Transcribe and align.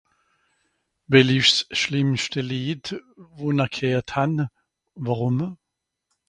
well 1.13 1.29
isch 1.39 1.51
s'schlimmste 1.77 2.41
lied 2.49 2.85
wo'nr 3.37 3.67
g'heert 3.75 4.09
han 4.15 4.35
wòrùm 5.05 5.37